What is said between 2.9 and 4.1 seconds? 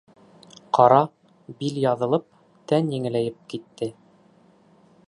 еңеләйеп китте!